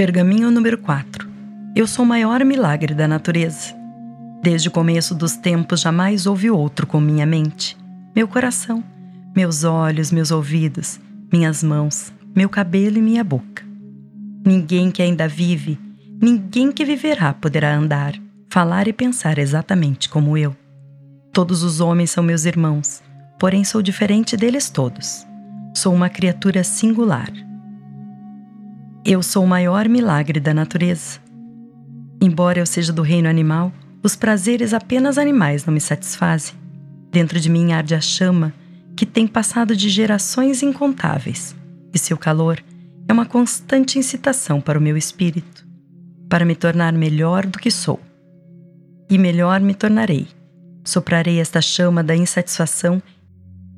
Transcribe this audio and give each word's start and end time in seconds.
Pergaminho 0.00 0.50
número 0.50 0.78
4. 0.78 1.28
Eu 1.76 1.86
sou 1.86 2.06
o 2.06 2.08
maior 2.08 2.42
milagre 2.42 2.94
da 2.94 3.06
natureza. 3.06 3.74
Desde 4.42 4.68
o 4.68 4.70
começo 4.70 5.14
dos 5.14 5.36
tempos 5.36 5.82
jamais 5.82 6.24
houve 6.24 6.50
outro 6.50 6.86
com 6.86 6.98
minha 6.98 7.26
mente, 7.26 7.76
meu 8.16 8.26
coração, 8.26 8.82
meus 9.36 9.62
olhos, 9.62 10.10
meus 10.10 10.30
ouvidos, 10.30 10.98
minhas 11.30 11.62
mãos, 11.62 12.10
meu 12.34 12.48
cabelo 12.48 12.96
e 12.96 13.02
minha 13.02 13.22
boca. 13.22 13.62
Ninguém 14.42 14.90
que 14.90 15.02
ainda 15.02 15.28
vive, 15.28 15.78
ninguém 16.18 16.72
que 16.72 16.82
viverá 16.82 17.34
poderá 17.34 17.76
andar, 17.76 18.14
falar 18.50 18.88
e 18.88 18.94
pensar 18.94 19.36
exatamente 19.36 20.08
como 20.08 20.34
eu. 20.34 20.56
Todos 21.30 21.62
os 21.62 21.78
homens 21.78 22.10
são 22.10 22.24
meus 22.24 22.46
irmãos, 22.46 23.02
porém 23.38 23.64
sou 23.64 23.82
diferente 23.82 24.34
deles 24.34 24.70
todos. 24.70 25.26
Sou 25.74 25.92
uma 25.92 26.08
criatura 26.08 26.64
singular. 26.64 27.30
Eu 29.04 29.22
sou 29.22 29.44
o 29.44 29.48
maior 29.48 29.88
milagre 29.88 30.38
da 30.38 30.52
natureza. 30.52 31.18
Embora 32.20 32.58
eu 32.58 32.66
seja 32.66 32.92
do 32.92 33.00
reino 33.00 33.28
animal, 33.28 33.72
os 34.02 34.14
prazeres 34.14 34.74
apenas 34.74 35.16
animais 35.16 35.64
não 35.64 35.72
me 35.72 35.80
satisfazem. 35.80 36.54
Dentro 37.10 37.40
de 37.40 37.48
mim 37.48 37.72
arde 37.72 37.94
a 37.94 38.00
chama 38.00 38.52
que 38.94 39.06
tem 39.06 39.26
passado 39.26 39.74
de 39.74 39.88
gerações 39.88 40.62
incontáveis, 40.62 41.56
e 41.94 41.98
seu 41.98 42.18
calor 42.18 42.62
é 43.08 43.12
uma 43.12 43.24
constante 43.24 43.98
incitação 43.98 44.60
para 44.60 44.78
o 44.78 44.82
meu 44.82 44.98
espírito, 44.98 45.66
para 46.28 46.44
me 46.44 46.54
tornar 46.54 46.92
melhor 46.92 47.46
do 47.46 47.58
que 47.58 47.70
sou. 47.70 47.98
E 49.08 49.16
melhor 49.16 49.60
me 49.60 49.74
tornarei. 49.74 50.28
Soprarei 50.84 51.40
esta 51.40 51.62
chama 51.62 52.04
da 52.04 52.14
insatisfação 52.14 53.02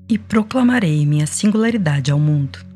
e 0.09 0.19
proclamarei 0.19 1.07
minha 1.07 1.29
singularidade 1.29 2.11
ao 2.11 2.19
mundo. 2.19 2.72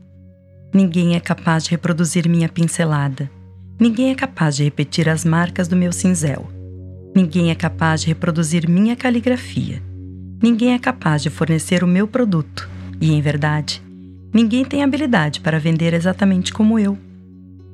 Ninguém 0.76 1.16
é 1.16 1.20
capaz 1.20 1.64
de 1.64 1.70
reproduzir 1.70 2.28
minha 2.28 2.51
pincelada. 2.51 3.30
Ninguém 3.80 4.10
é 4.10 4.14
capaz 4.14 4.56
de 4.56 4.64
repetir 4.64 5.09
as 5.09 5.24
marcas 5.24 5.68
do 5.68 5.74
meu 5.74 5.90
cinzel. 5.90 6.51
Ninguém 7.14 7.51
é 7.51 7.54
capaz 7.54 8.02
de 8.02 8.09
reproduzir 8.09 8.68
minha 8.68 8.95
caligrafia. 8.95 9.82
Ninguém 10.42 10.74
é 10.74 10.78
capaz 10.78 11.23
de 11.23 11.30
fornecer 11.30 11.82
o 11.82 11.86
meu 11.86 12.06
produto. 12.06 12.68
E, 13.01 13.10
em 13.10 13.23
verdade, 13.23 13.82
ninguém 14.34 14.66
tem 14.66 14.82
habilidade 14.82 15.40
para 15.40 15.59
vender 15.59 15.95
exatamente 15.95 16.52
como 16.52 16.79
eu. 16.79 16.98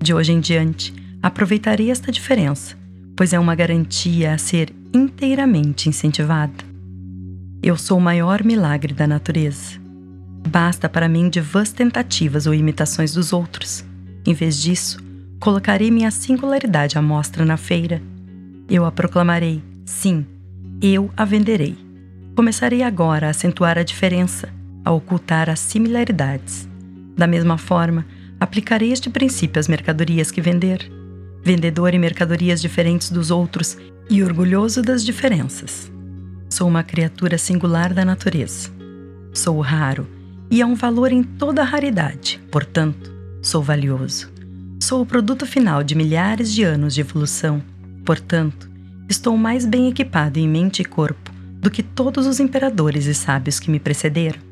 De 0.00 0.14
hoje 0.14 0.30
em 0.30 0.38
diante, 0.38 0.94
aproveitarei 1.20 1.90
esta 1.90 2.12
diferença, 2.12 2.76
pois 3.16 3.32
é 3.32 3.38
uma 3.40 3.56
garantia 3.56 4.32
a 4.32 4.38
ser 4.38 4.72
inteiramente 4.94 5.88
incentivada. 5.88 6.64
Eu 7.60 7.76
sou 7.76 7.98
o 7.98 8.00
maior 8.00 8.44
milagre 8.44 8.94
da 8.94 9.08
natureza. 9.08 9.81
Basta 10.48 10.88
para 10.88 11.08
mim 11.08 11.28
de 11.28 11.40
vãs 11.40 11.72
tentativas 11.72 12.46
ou 12.46 12.54
imitações 12.54 13.14
dos 13.14 13.32
outros. 13.32 13.84
Em 14.26 14.34
vez 14.34 14.60
disso, 14.60 14.98
colocarei 15.40 15.90
minha 15.90 16.10
singularidade 16.10 16.98
à 16.98 17.02
mostra 17.02 17.44
na 17.44 17.56
feira. 17.56 18.02
Eu 18.68 18.84
a 18.84 18.92
proclamarei, 18.92 19.62
sim, 19.84 20.26
eu 20.80 21.10
a 21.16 21.24
venderei. 21.24 21.76
Começarei 22.34 22.82
agora 22.82 23.28
a 23.28 23.30
acentuar 23.30 23.78
a 23.78 23.82
diferença, 23.82 24.48
a 24.84 24.90
ocultar 24.90 25.48
as 25.48 25.60
similaridades. 25.60 26.68
Da 27.16 27.26
mesma 27.26 27.56
forma, 27.56 28.06
aplicarei 28.40 28.92
este 28.92 29.10
princípio 29.10 29.60
às 29.60 29.68
mercadorias 29.68 30.30
que 30.30 30.40
vender. 30.40 30.90
Vendedor 31.44 31.94
em 31.94 31.98
mercadorias 31.98 32.60
diferentes 32.60 33.10
dos 33.10 33.30
outros 33.30 33.76
e 34.08 34.22
orgulhoso 34.22 34.82
das 34.82 35.04
diferenças. 35.04 35.90
Sou 36.48 36.68
uma 36.68 36.82
criatura 36.82 37.38
singular 37.38 37.92
da 37.92 38.04
natureza. 38.04 38.70
Sou 39.32 39.60
raro 39.60 40.06
e 40.52 40.60
há 40.60 40.66
um 40.66 40.74
valor 40.74 41.10
em 41.10 41.22
toda 41.22 41.62
a 41.62 41.64
raridade, 41.64 42.38
portanto, 42.50 43.10
sou 43.40 43.62
valioso. 43.62 44.30
Sou 44.78 45.00
o 45.00 45.06
produto 45.06 45.46
final 45.46 45.82
de 45.82 45.94
milhares 45.94 46.52
de 46.52 46.62
anos 46.62 46.92
de 46.92 47.00
evolução, 47.00 47.62
portanto, 48.04 48.70
estou 49.08 49.34
mais 49.38 49.64
bem 49.64 49.88
equipado 49.88 50.38
em 50.38 50.46
mente 50.46 50.82
e 50.82 50.84
corpo 50.84 51.32
do 51.58 51.70
que 51.70 51.82
todos 51.82 52.26
os 52.26 52.38
imperadores 52.38 53.06
e 53.06 53.14
sábios 53.14 53.58
que 53.58 53.70
me 53.70 53.80
precederam. 53.80 54.42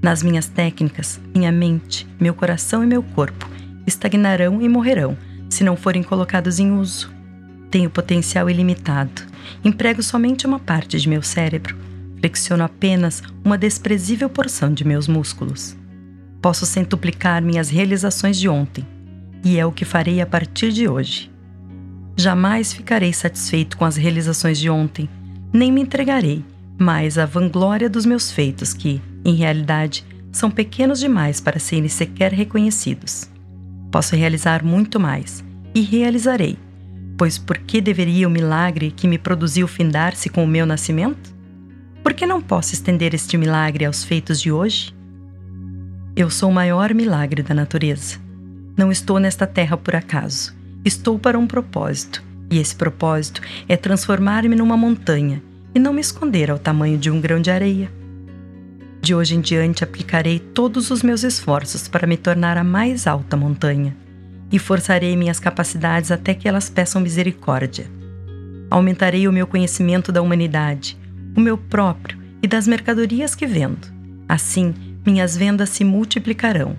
Nas 0.00 0.22
minhas 0.22 0.46
técnicas, 0.46 1.20
minha 1.34 1.50
mente, 1.50 2.06
meu 2.20 2.32
coração 2.32 2.84
e 2.84 2.86
meu 2.86 3.02
corpo 3.02 3.50
estagnarão 3.84 4.62
e 4.62 4.68
morrerão 4.68 5.18
se 5.50 5.64
não 5.64 5.76
forem 5.76 6.04
colocados 6.04 6.60
em 6.60 6.70
uso. 6.70 7.12
Tenho 7.68 7.90
potencial 7.90 8.48
ilimitado. 8.48 9.22
Emprego 9.64 10.04
somente 10.04 10.46
uma 10.46 10.60
parte 10.60 11.00
de 11.00 11.08
meu 11.08 11.20
cérebro. 11.20 11.76
Flexiono 12.20 12.64
apenas 12.64 13.22
uma 13.44 13.58
desprezível 13.58 14.28
porção 14.28 14.72
de 14.72 14.84
meus 14.84 15.06
músculos. 15.06 15.76
Posso 16.40 16.66
centuplicar 16.66 17.42
minhas 17.42 17.68
realizações 17.68 18.38
de 18.38 18.48
ontem, 18.48 18.86
e 19.44 19.58
é 19.58 19.66
o 19.66 19.72
que 19.72 19.84
farei 19.84 20.20
a 20.20 20.26
partir 20.26 20.72
de 20.72 20.88
hoje. 20.88 21.30
Jamais 22.16 22.72
ficarei 22.72 23.12
satisfeito 23.12 23.76
com 23.76 23.84
as 23.84 23.96
realizações 23.96 24.58
de 24.58 24.70
ontem, 24.70 25.08
nem 25.52 25.70
me 25.70 25.80
entregarei 25.80 26.44
mais 26.78 27.16
à 27.16 27.24
vanglória 27.24 27.88
dos 27.88 28.04
meus 28.04 28.30
feitos, 28.30 28.74
que, 28.74 29.00
em 29.24 29.34
realidade, 29.34 30.04
são 30.30 30.50
pequenos 30.50 31.00
demais 31.00 31.40
para 31.40 31.58
serem 31.58 31.88
sequer 31.88 32.32
reconhecidos. 32.32 33.30
Posso 33.90 34.14
realizar 34.14 34.62
muito 34.62 35.00
mais, 35.00 35.42
e 35.74 35.80
realizarei, 35.80 36.58
Pois 37.16 37.38
por 37.38 37.56
que 37.58 37.80
deveria 37.80 38.28
o 38.28 38.30
milagre 38.30 38.90
que 38.90 39.08
me 39.08 39.16
produziu 39.16 39.66
findar-se 39.66 40.28
com 40.28 40.44
o 40.44 40.46
meu 40.46 40.66
nascimento? 40.66 41.34
Por 42.06 42.14
que 42.14 42.24
não 42.24 42.40
posso 42.40 42.72
estender 42.72 43.14
este 43.14 43.36
milagre 43.36 43.84
aos 43.84 44.04
feitos 44.04 44.40
de 44.40 44.52
hoje? 44.52 44.94
Eu 46.14 46.30
sou 46.30 46.50
o 46.50 46.54
maior 46.54 46.94
milagre 46.94 47.42
da 47.42 47.52
natureza. 47.52 48.16
Não 48.76 48.92
estou 48.92 49.18
nesta 49.18 49.44
terra 49.44 49.76
por 49.76 49.96
acaso. 49.96 50.54
Estou 50.84 51.18
para 51.18 51.36
um 51.36 51.48
propósito, 51.48 52.22
e 52.48 52.60
esse 52.60 52.76
propósito 52.76 53.40
é 53.68 53.76
transformar-me 53.76 54.54
numa 54.54 54.76
montanha 54.76 55.42
e 55.74 55.80
não 55.80 55.92
me 55.92 56.00
esconder 56.00 56.48
ao 56.48 56.60
tamanho 56.60 56.96
de 56.96 57.10
um 57.10 57.20
grão 57.20 57.40
de 57.40 57.50
areia. 57.50 57.90
De 59.02 59.12
hoje 59.12 59.34
em 59.34 59.40
diante 59.40 59.82
aplicarei 59.82 60.38
todos 60.38 60.92
os 60.92 61.02
meus 61.02 61.24
esforços 61.24 61.88
para 61.88 62.06
me 62.06 62.16
tornar 62.16 62.56
a 62.56 62.62
mais 62.62 63.08
alta 63.08 63.36
montanha 63.36 63.96
e 64.52 64.60
forçarei 64.60 65.16
minhas 65.16 65.40
capacidades 65.40 66.12
até 66.12 66.34
que 66.34 66.46
elas 66.46 66.70
peçam 66.70 67.00
misericórdia. 67.00 67.90
Aumentarei 68.70 69.26
o 69.26 69.32
meu 69.32 69.48
conhecimento 69.48 70.12
da 70.12 70.22
humanidade, 70.22 70.96
o 71.36 71.40
meu 71.40 71.58
próprio 71.58 72.18
e 72.42 72.48
das 72.48 72.66
mercadorias 72.66 73.34
que 73.34 73.46
vendo. 73.46 73.92
Assim, 74.28 74.74
minhas 75.04 75.36
vendas 75.36 75.68
se 75.68 75.84
multiplicarão. 75.84 76.76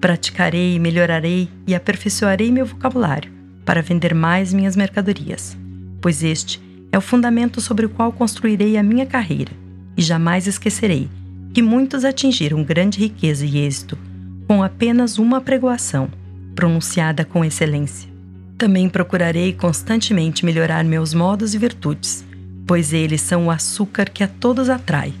Praticarei, 0.00 0.78
melhorarei 0.78 1.48
e 1.66 1.74
aperfeiçoarei 1.74 2.52
meu 2.52 2.66
vocabulário 2.66 3.32
para 3.64 3.82
vender 3.82 4.14
mais 4.14 4.52
minhas 4.52 4.76
mercadorias, 4.76 5.56
pois 6.00 6.22
este 6.22 6.60
é 6.92 6.98
o 6.98 7.02
fundamento 7.02 7.60
sobre 7.60 7.86
o 7.86 7.88
qual 7.88 8.12
construirei 8.12 8.76
a 8.76 8.82
minha 8.82 9.06
carreira, 9.06 9.52
e 9.96 10.02
jamais 10.02 10.46
esquecerei 10.46 11.08
que 11.52 11.62
muitos 11.62 12.04
atingiram 12.04 12.62
grande 12.62 12.98
riqueza 12.98 13.44
e 13.44 13.58
êxito 13.58 13.98
com 14.46 14.62
apenas 14.62 15.18
uma 15.18 15.40
pregoação 15.40 16.08
pronunciada 16.54 17.24
com 17.24 17.44
excelência. 17.44 18.10
Também 18.58 18.88
procurarei 18.88 19.52
constantemente 19.52 20.44
melhorar 20.44 20.84
meus 20.84 21.14
modos 21.14 21.54
e 21.54 21.58
virtudes, 21.58 22.24
pois 22.70 22.92
eles 22.92 23.20
são 23.20 23.46
o 23.46 23.50
açúcar 23.50 24.08
que 24.08 24.22
a 24.22 24.28
todos 24.28 24.68
atrai. 24.70 25.12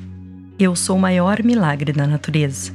Eu 0.56 0.76
sou 0.76 0.96
o 0.96 1.00
maior 1.00 1.42
milagre 1.42 1.92
da 1.92 2.06
natureza. 2.06 2.72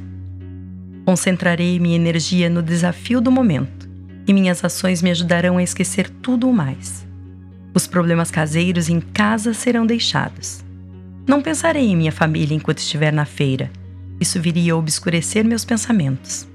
Concentrarei 1.02 1.80
minha 1.80 1.96
energia 1.96 2.50
no 2.50 2.62
desafio 2.62 3.18
do 3.18 3.32
momento, 3.32 3.88
e 4.26 4.34
minhas 4.34 4.62
ações 4.62 5.00
me 5.00 5.10
ajudarão 5.10 5.56
a 5.56 5.62
esquecer 5.62 6.10
tudo 6.10 6.46
o 6.46 6.52
mais. 6.52 7.06
Os 7.72 7.86
problemas 7.86 8.30
caseiros 8.30 8.90
em 8.90 9.00
casa 9.00 9.54
serão 9.54 9.86
deixados. 9.86 10.62
Não 11.26 11.40
pensarei 11.40 11.86
em 11.86 11.96
minha 11.96 12.12
família 12.12 12.54
enquanto 12.54 12.76
estiver 12.76 13.14
na 13.14 13.24
feira. 13.24 13.70
Isso 14.20 14.38
viria 14.42 14.74
a 14.74 14.76
obscurecer 14.76 15.42
meus 15.42 15.64
pensamentos. 15.64 16.46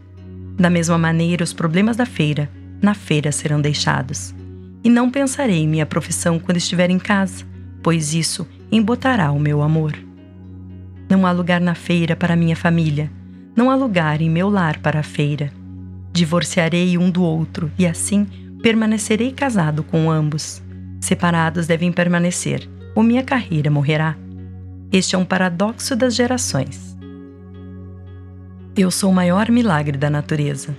Da 0.60 0.70
mesma 0.70 0.96
maneira, 1.00 1.44
os 1.44 1.54
problemas 1.54 1.98
da 1.98 2.06
feira, 2.06 2.48
na 2.84 2.94
feira 2.94 3.32
serão 3.32 3.60
deixados. 3.60 4.32
E 4.84 4.92
não 4.92 5.10
pensarei 5.10 5.64
em 5.64 5.68
minha 5.68 5.88
profissão 5.88 6.38
quando 6.38 6.58
estiver 6.58 6.92
em 6.92 7.00
casa, 7.00 7.50
pois 7.84 8.14
isso 8.14 8.48
embotará 8.72 9.32
o 9.32 9.40
meu 9.40 9.62
amor. 9.62 9.98
Não 11.10 11.26
há 11.26 11.32
lugar 11.32 11.60
na 11.60 11.76
feira 11.76 12.16
para 12.16 12.36
minha 12.36 12.56
família, 12.56 13.12
não 13.56 13.70
há 13.70 13.76
lugar 13.76 14.22
em 14.22 14.30
meu 14.30 14.50
lar 14.50 14.80
para 14.80 15.00
a 15.00 15.04
feira. 15.04 15.52
Divorciarei 16.14 16.98
um 16.98 17.10
do 17.10 17.24
outro 17.24 17.72
e 17.78 17.86
assim 17.86 18.26
permanecerei 18.62 19.32
casado 19.32 19.84
com 19.84 20.10
ambos. 20.10 20.62
Separados 21.00 21.68
devem 21.68 21.92
permanecer, 21.92 22.70
ou 22.96 23.04
minha 23.04 23.24
carreira 23.24 23.72
morrerá. 23.72 24.16
Este 24.92 25.16
é 25.16 25.18
um 25.18 25.26
paradoxo 25.26 25.96
das 25.96 26.16
gerações. 26.16 26.98
Eu 28.78 28.92
sou 28.92 29.12
o 29.12 29.14
maior 29.14 29.50
milagre 29.50 29.98
da 29.98 30.10
natureza. 30.10 30.76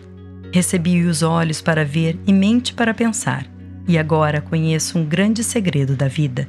Recebi 0.52 1.02
os 1.02 1.22
olhos 1.22 1.60
para 1.60 1.84
ver 1.84 2.19
e 2.26 2.32
mente 2.32 2.72
para 2.72 2.94
pensar, 2.94 3.46
e 3.88 3.99
agora 3.99 4.40
conheço 4.40 4.99
um 4.99 5.04
grande 5.04 5.43
segredo 5.43 5.96
da 5.96 6.08
vida, 6.08 6.46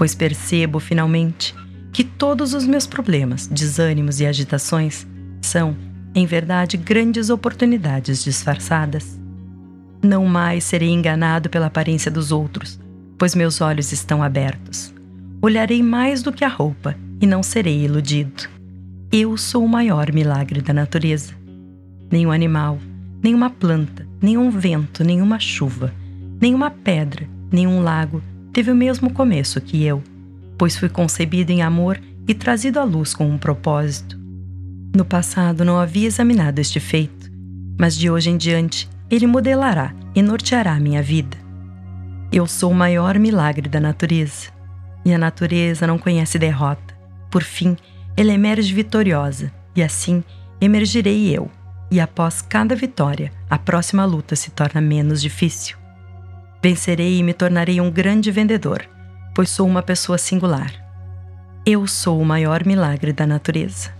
pois 0.00 0.14
percebo 0.14 0.80
finalmente 0.80 1.54
que 1.92 2.02
todos 2.02 2.54
os 2.54 2.66
meus 2.66 2.86
problemas, 2.86 3.46
desânimos 3.46 4.18
e 4.18 4.24
agitações 4.24 5.06
são, 5.42 5.76
em 6.14 6.24
verdade, 6.24 6.78
grandes 6.78 7.28
oportunidades 7.28 8.24
disfarçadas. 8.24 9.20
Não 10.02 10.24
mais 10.24 10.64
serei 10.64 10.88
enganado 10.88 11.50
pela 11.50 11.66
aparência 11.66 12.10
dos 12.10 12.32
outros, 12.32 12.80
pois 13.18 13.34
meus 13.34 13.60
olhos 13.60 13.92
estão 13.92 14.22
abertos. 14.22 14.90
Olharei 15.42 15.82
mais 15.82 16.22
do 16.22 16.32
que 16.32 16.46
a 16.46 16.48
roupa 16.48 16.96
e 17.20 17.26
não 17.26 17.42
serei 17.42 17.84
iludido. 17.84 18.48
Eu 19.12 19.36
sou 19.36 19.62
o 19.62 19.68
maior 19.68 20.10
milagre 20.14 20.62
da 20.62 20.72
natureza. 20.72 21.34
Nenhum 22.10 22.32
animal, 22.32 22.78
nenhuma 23.22 23.50
planta, 23.50 24.08
nenhum 24.18 24.50
vento, 24.50 25.04
nenhuma 25.04 25.38
chuva, 25.38 25.92
nenhuma 26.40 26.70
pedra, 26.70 27.28
nenhum 27.52 27.82
lago 27.82 28.22
teve 28.52 28.70
o 28.70 28.76
mesmo 28.76 29.12
começo 29.12 29.60
que 29.60 29.84
eu, 29.84 30.02
pois 30.58 30.76
fui 30.76 30.88
concebido 30.88 31.52
em 31.52 31.62
amor 31.62 32.00
e 32.26 32.34
trazido 32.34 32.78
à 32.78 32.84
luz 32.84 33.14
com 33.14 33.28
um 33.28 33.38
propósito. 33.38 34.18
No 34.94 35.04
passado 35.04 35.64
não 35.64 35.78
havia 35.78 36.06
examinado 36.06 36.60
este 36.60 36.80
feito, 36.80 37.30
mas 37.78 37.96
de 37.96 38.10
hoje 38.10 38.30
em 38.30 38.36
diante 38.36 38.88
ele 39.10 39.26
modelará 39.26 39.94
e 40.14 40.22
norteará 40.22 40.78
minha 40.78 41.02
vida. 41.02 41.36
Eu 42.32 42.46
sou 42.46 42.70
o 42.70 42.74
maior 42.74 43.18
milagre 43.18 43.68
da 43.68 43.80
natureza, 43.80 44.50
e 45.04 45.12
a 45.12 45.18
natureza 45.18 45.86
não 45.86 45.98
conhece 45.98 46.38
derrota. 46.38 46.94
Por 47.30 47.42
fim, 47.42 47.76
ela 48.16 48.32
emerge 48.32 48.72
vitoriosa, 48.74 49.52
e 49.74 49.82
assim 49.82 50.22
emergirei 50.60 51.34
eu, 51.34 51.50
e 51.90 51.98
após 51.98 52.42
cada 52.42 52.76
vitória, 52.76 53.32
a 53.48 53.58
próxima 53.58 54.04
luta 54.04 54.36
se 54.36 54.50
torna 54.50 54.80
menos 54.80 55.20
difícil. 55.20 55.79
Vencerei 56.62 57.18
e 57.18 57.22
me 57.22 57.32
tornarei 57.32 57.80
um 57.80 57.90
grande 57.90 58.30
vendedor, 58.30 58.86
pois 59.34 59.48
sou 59.48 59.66
uma 59.66 59.82
pessoa 59.82 60.18
singular. 60.18 60.70
Eu 61.64 61.86
sou 61.86 62.20
o 62.20 62.24
maior 62.24 62.66
milagre 62.66 63.12
da 63.12 63.26
natureza. 63.26 63.99